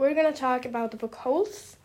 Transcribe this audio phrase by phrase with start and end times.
[0.00, 1.76] we're gonna talk about the book Holes,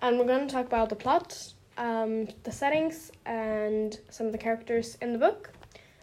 [0.00, 4.96] and we're gonna talk about the plot, um, the settings, and some of the characters
[5.02, 5.52] in the book,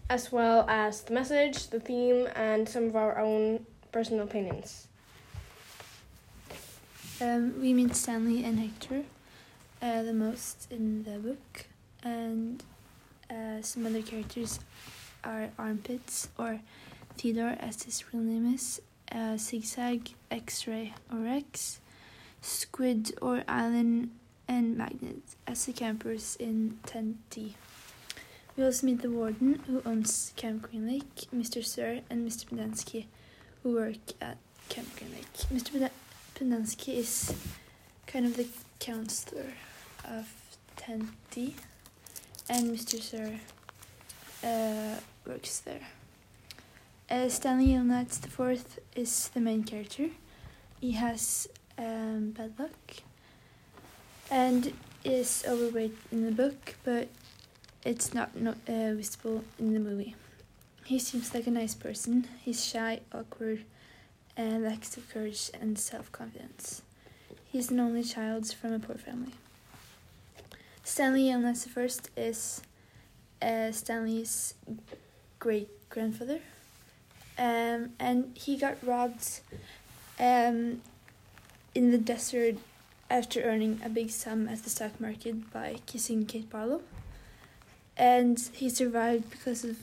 [0.08, 4.88] as well as the message, the theme, and some of our own personal opinions.
[7.20, 9.04] Um, we meet Stanley and Hector
[9.82, 11.66] uh, the most in the book,
[12.04, 12.64] and
[13.32, 14.60] uh, some other characters
[15.24, 16.60] are Armpits or
[17.18, 18.80] Theodore, as his real name is,
[19.12, 21.80] uh, Zigzag, X-Ray or X,
[22.42, 24.12] Squid or Island,
[24.48, 27.56] and Magnet as the campers in Tent D.
[28.58, 31.64] We also meet the warden who owns Camp Green Lake, Mr.
[31.64, 32.46] Sir, and Mr.
[32.46, 33.06] Pendanski,
[33.64, 34.38] who work at
[34.70, 35.34] Camp Green Lake.
[35.54, 35.90] Mr.
[36.36, 37.34] Pendanski is
[38.08, 38.48] kind of the
[38.80, 39.54] counselor
[40.04, 40.28] of
[40.76, 41.56] Tent D,
[42.50, 43.02] and Mr.
[43.02, 43.40] Sir
[44.44, 45.88] uh, works there.
[47.12, 50.12] Uh, Stanley Yelnats fourth is the main character.
[50.80, 51.46] He has
[51.78, 53.04] um, bad luck
[54.30, 54.72] and
[55.04, 57.10] is overweight in the book, but
[57.84, 60.16] it's not, not uh, visible in the movie.
[60.86, 62.30] He seems like a nice person.
[62.40, 63.66] He's shy, awkward,
[64.38, 66.82] and lacks of courage and self-confidence.
[67.44, 69.34] He's an only child from a poor family.
[70.82, 72.62] Stanley Yelnats first is
[73.42, 74.54] uh, Stanley's
[75.40, 76.40] great grandfather
[77.38, 79.42] um, and he got robbed
[80.20, 80.82] um,
[81.74, 82.58] in the desert
[83.10, 86.82] after earning a big sum at the stock market by kissing Kate Barlow.
[87.98, 89.78] And he survived because of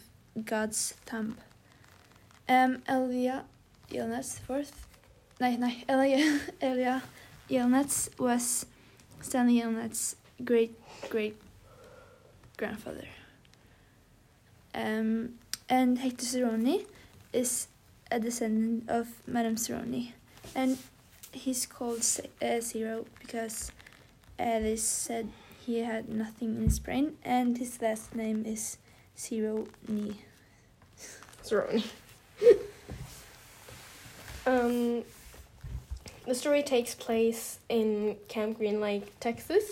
[0.45, 1.37] God's thumb.
[2.49, 3.43] Um, Elya
[3.91, 4.87] Yelnats fourth,
[5.41, 7.03] no, no, Elya, Elya
[7.51, 8.65] Yelnats was
[9.21, 10.75] Stanley Yelnats' great
[11.11, 11.37] great
[12.57, 13.09] grandfather.
[14.75, 15.35] Um,
[15.69, 16.87] and Hector Zeroni
[17.33, 17.69] is
[18.11, 20.12] a descendant of Madame Zeroni,
[20.55, 20.79] and
[21.33, 22.03] he's called
[22.43, 23.70] uh, Zero because
[24.39, 25.29] uh, they said
[25.65, 28.79] he had nothing in his brain, and his last name is
[29.17, 30.14] Zero Ni.
[31.45, 31.85] Zeroni.
[34.47, 35.02] um,
[36.27, 39.64] the story takes place in Camp Green Lake, Texas.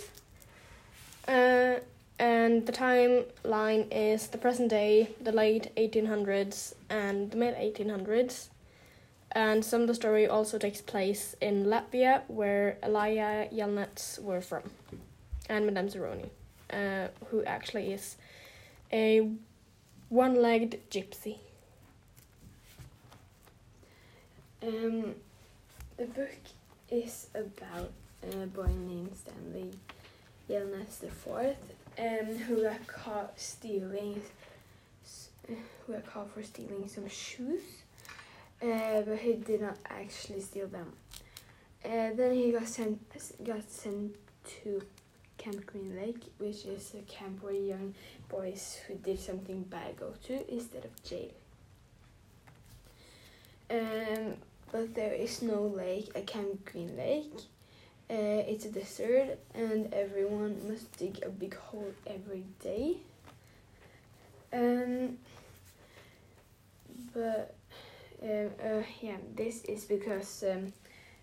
[1.27, 1.77] Uh,
[2.19, 8.49] and the timeline is the present day, the late 1800s, and the mid 1800s.
[9.33, 14.63] And some of the story also takes place in Latvia, where Elya Yelnats were from,
[15.49, 16.31] and Madame Zeroni,
[16.73, 18.17] uh, who actually is
[18.93, 19.31] a
[20.09, 21.39] one legged gypsy.
[24.63, 25.15] Um,
[25.99, 26.31] the book
[26.91, 29.73] is about a boy named Stanley
[30.49, 31.57] Yelnats the fourth,
[31.99, 34.23] um, who got caught stealing,
[35.47, 37.63] who got caught for stealing some shoes,
[38.63, 40.93] uh, but he did not actually steal them.
[41.85, 43.01] Uh, then he got sent
[43.45, 44.83] got sent to
[45.39, 47.95] Camp Green Lake, which is a camp where young
[48.29, 51.31] boys who did something bad go to instead of jail.
[53.71, 54.35] Um,
[54.73, 57.33] but there is no lake at Camp Green Lake.
[58.09, 62.99] Uh, it's a desert, and everyone must dig a big hole every day.
[64.53, 65.19] Um,
[67.13, 67.55] but
[68.23, 70.73] um, uh, yeah, this is because um,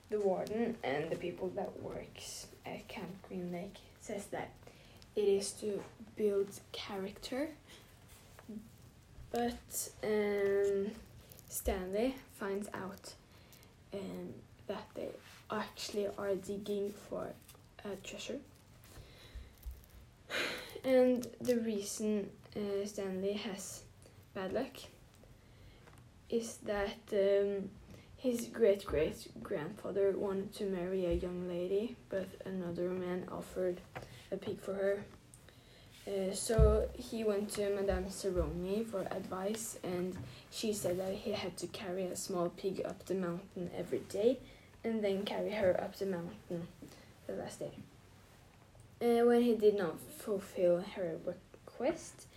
[0.09, 4.51] the warden and the people that works at Camp Green Lake says that
[5.15, 5.81] it is to
[6.15, 7.49] build character.
[9.31, 10.91] But um,
[11.49, 13.13] Stanley finds out
[13.93, 14.33] um,
[14.67, 15.07] that they
[15.53, 17.27] actually are digging for
[17.85, 18.39] a treasure.
[20.83, 23.83] And the reason uh, Stanley has
[24.33, 24.75] bad luck
[26.29, 27.69] is that um,
[28.17, 33.79] his great great grandfather wanted to marry a young lady, but another man offered
[34.31, 35.05] a pig for her.
[36.05, 40.17] Uh, so he went to Madame Zeroni for advice, and
[40.51, 44.37] she said that he had to carry a small pig up the mountain every day
[44.83, 46.67] and then carry her up the mountain
[47.27, 47.71] the last day.
[49.01, 52.27] Uh, when he did not fulfill her request,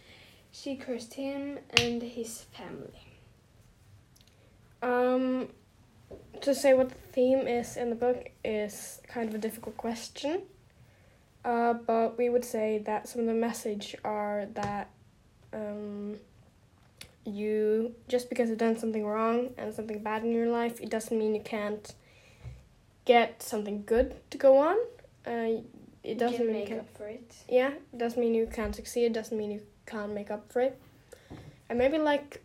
[0.50, 3.06] she cursed him and his family.
[4.82, 5.48] Um,
[6.40, 10.42] to say what the theme is in the book is kind of a difficult question.
[11.44, 14.90] Uh, but we would say that some of the message are that
[15.52, 16.16] um,
[17.25, 21.16] you just because you've done something wrong and something bad in your life, it doesn't
[21.16, 21.94] mean you can't
[23.06, 24.76] get something good to go on.
[25.26, 25.62] Uh,
[26.05, 27.35] it doesn't you mean make you can, up for it.
[27.49, 29.06] yeah, it doesn't mean you can't succeed.
[29.06, 30.79] It doesn't mean you can't make up for it.
[31.69, 32.43] And maybe like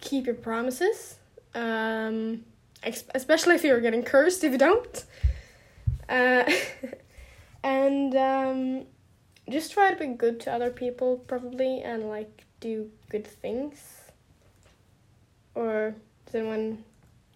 [0.00, 1.16] keep your promises.
[1.54, 2.44] Um,
[2.82, 5.04] ex- especially if you're getting cursed if you don't.
[6.08, 6.50] Uh,
[7.64, 8.86] and um,
[9.48, 14.02] just try to be good to other people, probably, and like do good things.
[15.54, 15.94] Or
[16.26, 16.84] does anyone?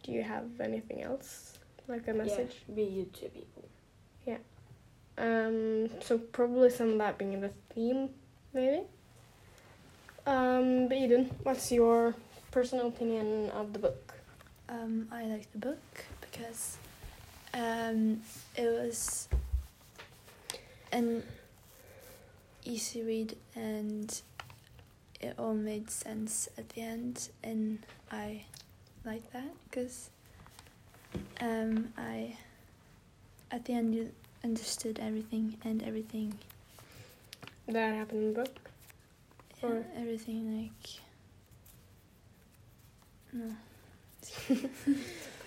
[0.03, 1.60] Do you have anything else
[1.91, 2.63] like a message?
[2.69, 3.61] Yeah, be good to people.
[5.21, 8.09] Um, so probably some of that being the theme,
[8.55, 8.85] maybe.
[10.27, 12.15] Um, but Eden, what's your
[12.51, 14.15] personal opinion of the book?
[14.71, 16.79] Um, I like the book because
[17.53, 18.23] um,
[18.57, 19.29] it was
[20.91, 21.23] an
[22.65, 24.23] easy read and
[25.21, 28.45] it all made sense at the end, and I
[29.05, 30.09] like that because
[31.41, 32.37] um, I
[33.51, 34.11] at the end you
[34.45, 36.35] understood everything and everything
[37.69, 38.71] That happened in the book.
[39.62, 41.01] yeah, Or- everything like
[43.33, 43.55] no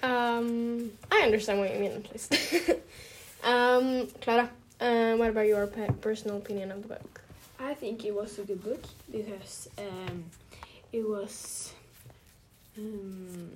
[0.03, 2.33] Um, I understand what you mean, at least.
[3.43, 4.49] um, Clara,
[4.81, 7.21] uh, what about your pe- personal opinion of the book?
[7.57, 10.25] I think it was a good book because um,
[10.91, 11.71] it was
[12.77, 13.51] um,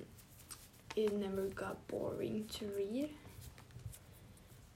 [1.04, 3.10] it never got boring to read.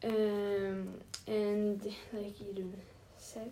[0.05, 0.95] Um,
[1.27, 1.83] and
[2.13, 2.73] like you
[3.19, 3.51] said,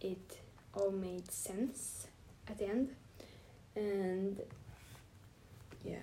[0.00, 0.38] it
[0.74, 2.06] all made sense
[2.48, 2.94] at the end,
[3.76, 4.40] and
[5.84, 5.96] yeah,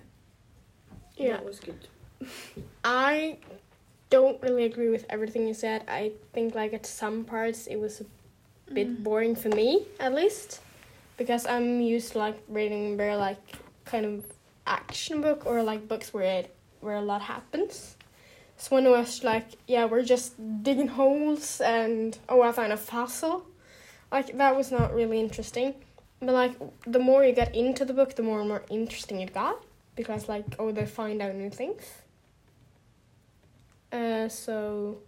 [1.16, 1.32] Yeah.
[1.36, 1.86] that was good.
[2.84, 3.38] I
[4.10, 5.84] don't really agree with everything you said.
[5.88, 8.06] I think, like, at some parts it was a
[8.72, 9.02] bit Mm.
[9.02, 10.60] boring for me, at least,
[11.16, 13.42] because I'm used to like reading very like
[13.84, 14.24] kind of
[14.66, 17.96] action book or like books where it where a lot happens.
[18.56, 22.76] So when it was like, yeah, we're just digging holes and oh, I found a
[22.76, 23.46] fossil,
[24.12, 25.74] like that was not really interesting.
[26.20, 26.54] But like
[26.86, 29.56] the more you get into the book, the more and more interesting it got
[29.96, 31.84] because like oh, they find out new things.
[33.92, 34.98] Uh, so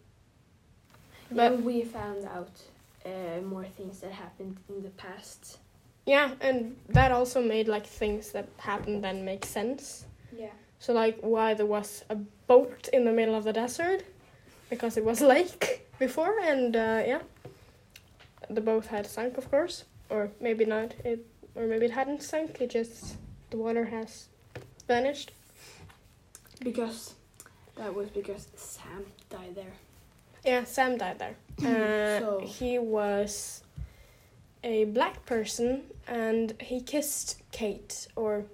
[1.31, 2.51] But But- we found out
[3.07, 5.59] uh, more things that happened in the past.
[6.07, 10.05] Yeah, and that also made like things that happened then make sense.
[10.37, 10.51] Yeah.
[10.79, 12.17] So like why there was a
[12.47, 14.05] boat in the middle of the desert
[14.69, 17.21] because it was a lake before and uh, yeah.
[18.51, 21.25] The boat had sunk of course or maybe not it
[21.55, 23.17] or maybe it hadn't sunk it just
[23.51, 24.27] the water has
[24.87, 25.33] vanished.
[26.63, 27.15] Because
[27.77, 29.73] that was because Sam died there.
[30.45, 31.37] Yeah, Sam died there.
[31.65, 33.63] Uh, So- he was
[34.65, 38.45] a black person and he kissed Kate or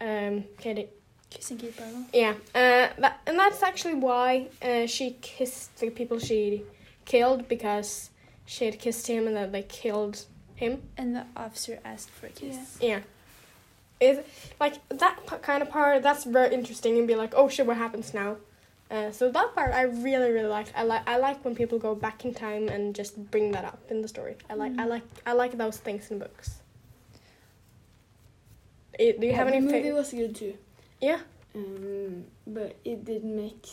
[0.00, 0.88] um Katie
[1.30, 6.18] kissing Kate Barlow Yeah, uh, that, and that's actually why uh, she kissed the people
[6.18, 6.62] she
[7.06, 8.10] killed because
[8.44, 10.26] she had kissed him and then they killed
[10.56, 10.82] him.
[10.98, 13.00] and the officer asked for a kiss Yeah,
[14.00, 14.26] it
[14.60, 16.02] like that p- kind of part.
[16.02, 18.36] That's very interesting and be like, oh shit, what happens now?
[18.92, 20.70] Uh, so that part I really really liked.
[20.76, 23.80] I like I like when people go back in time and just bring that up
[23.88, 24.36] in the story.
[24.50, 24.88] I like I Mm.
[24.90, 26.60] like I like those things in books.
[28.98, 29.64] Eh, do you have the any?
[29.66, 30.54] movie fa- was good too.
[31.00, 31.20] yeah.
[31.54, 33.66] Um, but it didn't make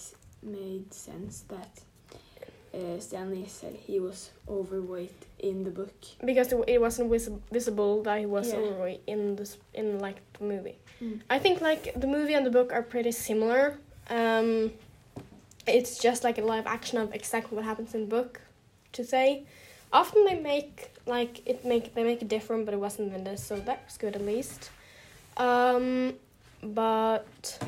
[0.43, 1.71] made sense that
[2.73, 5.93] uh, Stanley said he was overweight in the book.
[6.23, 8.59] because it, it wasn't vis- visible that he was Yeah.
[8.59, 10.77] overweight in this in like the movie.
[11.01, 11.21] Mm.
[11.29, 13.77] I think like the movie and the book are pretty similar.
[14.09, 14.71] Um,
[15.69, 18.41] it's just like a live action of exactly what happens in the book.
[18.93, 19.43] To say,
[19.93, 23.43] often they make like it make they make it different, but it wasn't in this,
[23.43, 24.71] so that was good at least.
[25.37, 26.15] Um,
[26.61, 27.59] but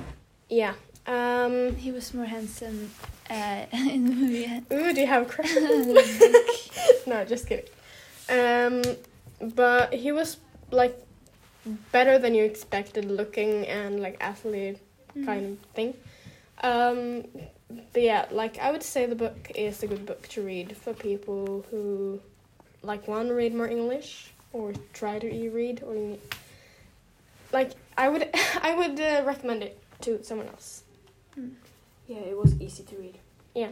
[0.50, 0.74] yeah.
[1.08, 2.92] Um, he was more handsome
[3.28, 5.56] uh, in the movie ooh, do you have a crush?
[7.08, 7.66] No, just kidding.
[8.30, 8.84] Um,
[9.56, 10.38] but he was
[10.70, 10.96] like
[11.92, 14.78] better than you expected looking and like athlete
[15.18, 15.26] mm.
[15.26, 15.96] kind of thing.
[16.64, 17.26] Um,
[17.94, 20.94] but yeah, like I would say the book is a good book to read for
[20.94, 22.20] people who
[22.84, 26.18] like want to read more English or try to e-read or
[27.54, 28.30] like I would
[28.62, 30.84] I would uh, recommend it to someone else.
[31.38, 31.52] Mm.
[32.08, 33.18] Yeah, it was easy to read.
[33.56, 33.72] Yeah.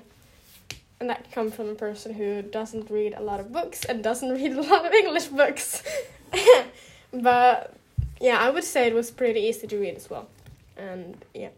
[0.99, 4.29] And that come from a person who doesn't read a lot of books and doesn't
[4.39, 5.83] read a lot of English books.
[7.13, 7.73] but
[8.19, 10.27] yeah, I would say it was pretty easy to read as well.
[10.77, 11.49] And yeah.